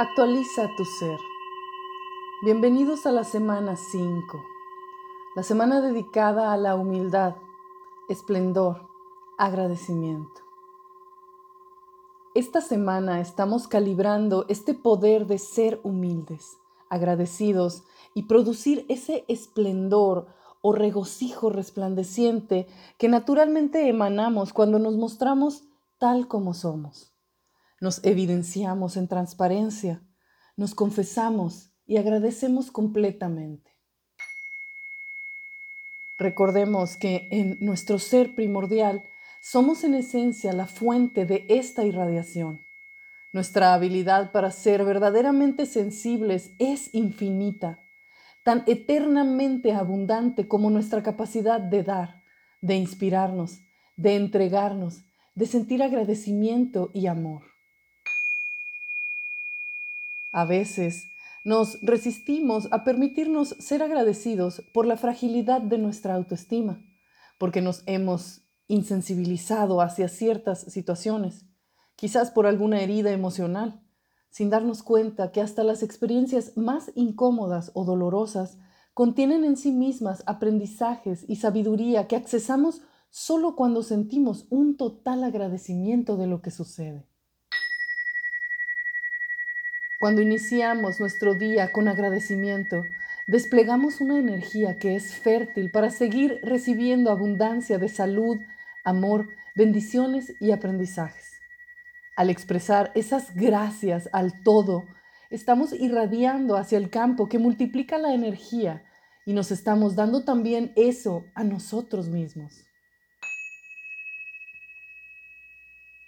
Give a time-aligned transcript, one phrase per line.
[0.00, 1.18] Actualiza tu ser.
[2.44, 4.40] Bienvenidos a la semana 5,
[5.34, 7.34] la semana dedicada a la humildad,
[8.08, 8.88] esplendor,
[9.38, 10.40] agradecimiento.
[12.36, 16.58] Esta semana estamos calibrando este poder de ser humildes,
[16.90, 17.82] agradecidos
[18.14, 20.28] y producir ese esplendor
[20.60, 22.68] o regocijo resplandeciente
[22.98, 25.64] que naturalmente emanamos cuando nos mostramos
[25.98, 27.17] tal como somos
[27.80, 30.02] nos evidenciamos en transparencia,
[30.56, 33.70] nos confesamos y agradecemos completamente.
[36.18, 39.04] Recordemos que en nuestro ser primordial
[39.40, 42.66] somos en esencia la fuente de esta irradiación.
[43.32, 47.78] Nuestra habilidad para ser verdaderamente sensibles es infinita,
[48.42, 52.24] tan eternamente abundante como nuestra capacidad de dar,
[52.62, 53.60] de inspirarnos,
[53.96, 55.04] de entregarnos,
[55.34, 57.47] de sentir agradecimiento y amor.
[60.38, 61.08] A veces
[61.42, 66.80] nos resistimos a permitirnos ser agradecidos por la fragilidad de nuestra autoestima,
[67.40, 71.44] porque nos hemos insensibilizado hacia ciertas situaciones,
[71.96, 73.82] quizás por alguna herida emocional,
[74.30, 78.58] sin darnos cuenta que hasta las experiencias más incómodas o dolorosas
[78.94, 86.16] contienen en sí mismas aprendizajes y sabiduría que accesamos solo cuando sentimos un total agradecimiento
[86.16, 87.07] de lo que sucede.
[89.98, 92.86] Cuando iniciamos nuestro día con agradecimiento,
[93.26, 98.38] desplegamos una energía que es fértil para seguir recibiendo abundancia de salud,
[98.84, 101.40] amor, bendiciones y aprendizajes.
[102.14, 104.84] Al expresar esas gracias al todo,
[105.30, 108.84] estamos irradiando hacia el campo que multiplica la energía
[109.26, 112.64] y nos estamos dando también eso a nosotros mismos.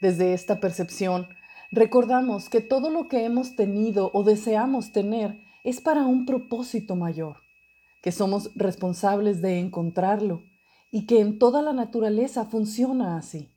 [0.00, 1.28] Desde esta percepción,
[1.72, 7.38] recordamos que todo lo que hemos tenido o deseamos tener es para un propósito mayor,
[8.02, 10.42] que somos responsables de encontrarlo
[10.92, 13.48] y que en toda la naturaleza funciona así.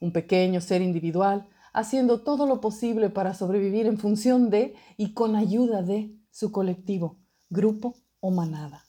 [0.00, 5.36] Un pequeño ser individual haciendo todo lo posible para sobrevivir en función de y con
[5.36, 7.16] ayuda de su colectivo,
[7.50, 8.84] grupo o manada.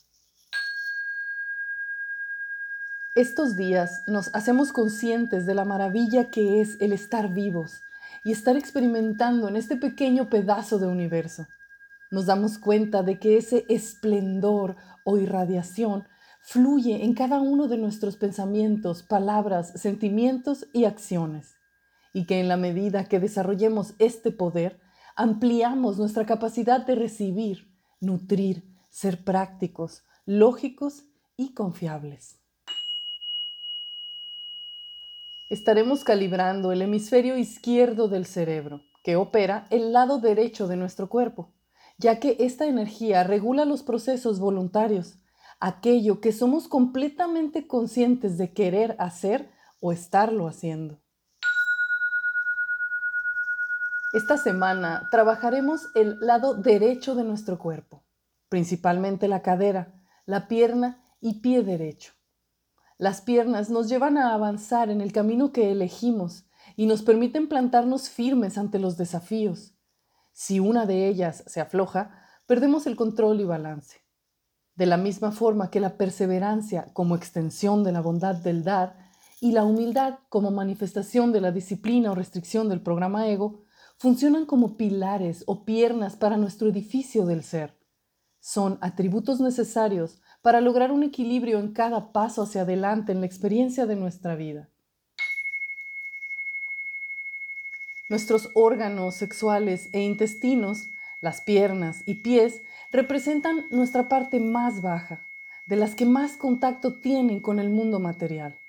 [3.16, 7.82] Estos días nos hacemos conscientes de la maravilla que es el estar vivos
[8.24, 11.46] y estar experimentando en este pequeño pedazo de universo.
[12.12, 16.08] Nos damos cuenta de que ese esplendor o irradiación
[16.42, 21.56] fluye en cada uno de nuestros pensamientos, palabras, sentimientos y acciones,
[22.14, 24.80] y que en la medida que desarrollemos este poder,
[25.16, 31.04] ampliamos nuestra capacidad de recibir, nutrir, ser prácticos, lógicos
[31.36, 32.43] y confiables
[35.54, 41.54] estaremos calibrando el hemisferio izquierdo del cerebro, que opera el lado derecho de nuestro cuerpo,
[42.00, 45.20] ya que esta energía regula los procesos voluntarios,
[45.60, 51.00] aquello que somos completamente conscientes de querer hacer o estarlo haciendo.
[54.12, 58.04] Esta semana trabajaremos el lado derecho de nuestro cuerpo,
[58.50, 62.14] principalmente la cadera, la pierna y pie derecho.
[63.04, 66.46] Las piernas nos llevan a avanzar en el camino que elegimos
[66.78, 69.74] y nos permiten plantarnos firmes ante los desafíos.
[70.32, 72.16] Si una de ellas se afloja,
[72.46, 74.06] perdemos el control y balance.
[74.76, 78.96] De la misma forma que la perseverancia como extensión de la bondad del dar
[79.42, 83.66] y la humildad como manifestación de la disciplina o restricción del programa ego,
[83.98, 87.78] funcionan como pilares o piernas para nuestro edificio del ser.
[88.40, 93.86] Son atributos necesarios para lograr un equilibrio en cada paso hacia adelante en la experiencia
[93.86, 94.70] de nuestra vida.
[98.10, 100.90] Nuestros órganos sexuales e intestinos,
[101.22, 102.62] las piernas y pies,
[102.92, 105.26] representan nuestra parte más baja,
[105.66, 108.60] de las que más contacto tienen con el mundo material.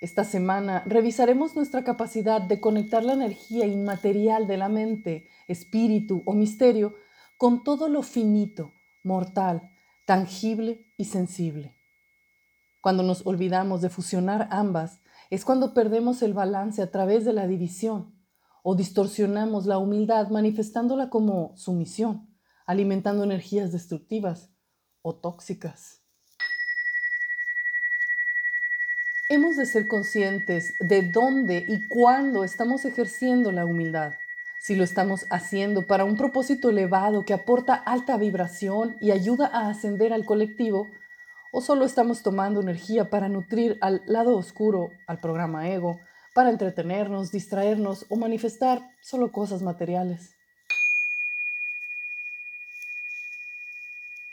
[0.00, 6.32] Esta semana revisaremos nuestra capacidad de conectar la energía inmaterial de la mente, espíritu o
[6.32, 6.94] misterio
[7.36, 8.72] con todo lo finito,
[9.02, 9.75] mortal,
[10.06, 11.76] tangible y sensible.
[12.80, 15.00] Cuando nos olvidamos de fusionar ambas,
[15.30, 18.14] es cuando perdemos el balance a través de la división
[18.62, 22.28] o distorsionamos la humildad manifestándola como sumisión,
[22.66, 24.50] alimentando energías destructivas
[25.02, 26.02] o tóxicas.
[29.28, 34.12] Hemos de ser conscientes de dónde y cuándo estamos ejerciendo la humildad
[34.66, 39.68] si lo estamos haciendo para un propósito elevado que aporta alta vibración y ayuda a
[39.68, 40.88] ascender al colectivo,
[41.52, 46.00] o solo estamos tomando energía para nutrir al lado oscuro, al programa ego,
[46.34, 50.34] para entretenernos, distraernos o manifestar solo cosas materiales.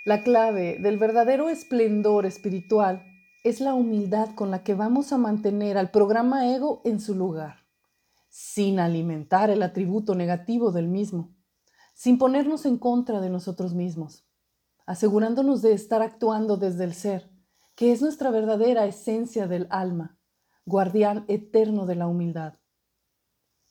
[0.03, 3.05] La clave del verdadero esplendor espiritual
[3.43, 7.62] es la humildad con la que vamos a mantener al programa ego en su lugar
[8.33, 11.35] sin alimentar el atributo negativo del mismo,
[11.93, 14.27] sin ponernos en contra de nosotros mismos,
[14.87, 17.29] asegurándonos de estar actuando desde el ser,
[17.75, 20.17] que es nuestra verdadera esencia del alma,
[20.65, 22.55] guardián eterno de la humildad.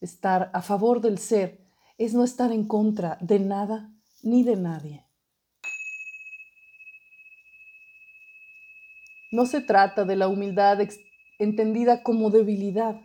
[0.00, 1.66] Estar a favor del ser
[1.98, 3.92] es no estar en contra de nada
[4.22, 5.08] ni de nadie.
[9.32, 10.78] No se trata de la humildad
[11.40, 13.00] entendida como debilidad,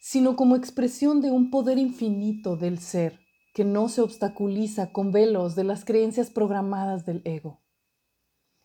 [0.00, 3.20] sino como expresión de un poder infinito del ser
[3.54, 7.58] que no se obstaculiza con velos de las creencias programadas del ego.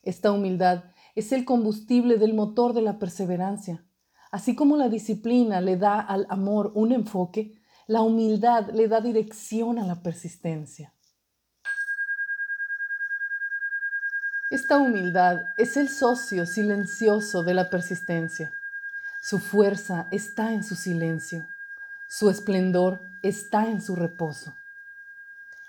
[0.03, 0.83] Esta humildad
[1.15, 3.83] es el combustible del motor de la perseverancia.
[4.31, 7.51] Así como la disciplina le da al amor un enfoque,
[7.87, 10.93] la humildad le da dirección a la persistencia.
[14.49, 18.53] Esta humildad es el socio silencioso de la persistencia.
[19.25, 21.47] Su fuerza está en su silencio.
[22.09, 24.53] Su esplendor está en su reposo.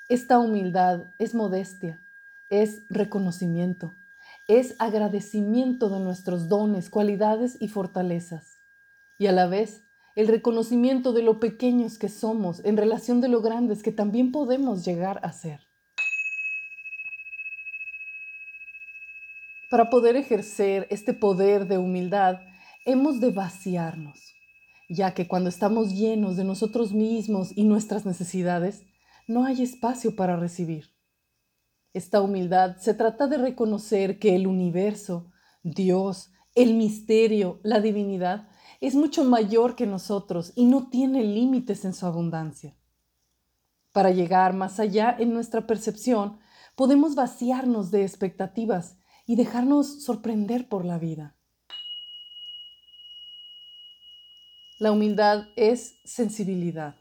[0.09, 2.01] Esta humildad es modestia,
[2.51, 3.93] es reconocimiento,
[4.49, 8.59] es agradecimiento de nuestros dones, cualidades y fortalezas,
[9.19, 9.85] y a la vez
[10.17, 14.85] el reconocimiento de lo pequeños que somos en relación de lo grandes que también podemos
[14.85, 15.61] llegar a ser.
[19.71, 22.41] Para poder ejercer este poder de humildad,
[22.85, 24.35] hemos de vaciarnos,
[24.89, 28.83] ya que cuando estamos llenos de nosotros mismos y nuestras necesidades,
[29.27, 30.91] no hay espacio para recibir.
[31.95, 35.31] Esta humildad se trata de reconocer que el universo,
[35.63, 38.49] Dios, el misterio, la divinidad,
[38.81, 42.77] es mucho mayor que nosotros y no tiene límites en su abundancia.
[43.93, 46.39] Para llegar más allá en nuestra percepción,
[46.75, 51.37] podemos vaciarnos de expectativas y dejarnos sorprender por la vida.
[54.85, 56.97] La humildad es sensibilidad.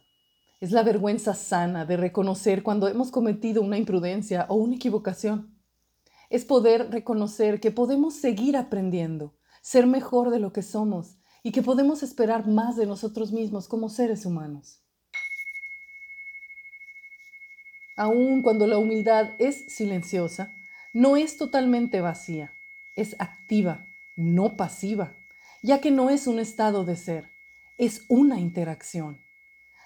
[0.62, 5.59] Es la vergüenza sana de reconocer cuando hemos cometido una imprudencia o una equivocación.
[6.30, 11.62] Es poder reconocer que podemos seguir aprendiendo, ser mejor de lo que somos y que
[11.62, 14.81] podemos esperar más de nosotros mismos como seres humanos.
[17.97, 20.53] Aun cuando la humildad es silenciosa,
[20.94, 22.53] no es totalmente vacía,
[22.95, 25.18] es activa, no pasiva,
[25.62, 27.32] ya que no es un estado de ser,
[27.78, 29.20] es una interacción.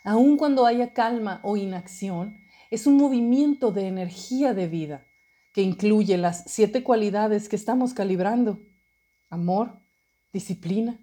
[0.03, 2.37] Aun cuando haya calma o inacción,
[2.69, 5.05] es un movimiento de energía de vida
[5.53, 8.59] que incluye las siete cualidades que estamos calibrando.
[9.29, 9.79] Amor,
[10.31, 10.99] disciplina,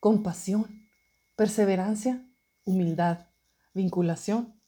[0.00, 0.88] compasión,
[1.36, 2.24] perseverancia,
[2.64, 3.26] humildad,
[3.74, 4.60] vinculación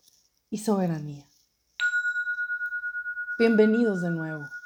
[0.50, 1.26] y soberanía.
[3.38, 4.59] Bienvenidos de nuevo.